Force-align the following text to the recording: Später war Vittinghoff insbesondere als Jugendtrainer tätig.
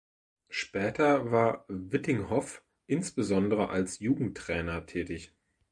Später 0.49 1.29
war 1.31 1.63
Vittinghoff 1.67 2.63
insbesondere 2.87 3.69
als 3.69 3.99
Jugendtrainer 3.99 4.87
tätig. 4.87 5.35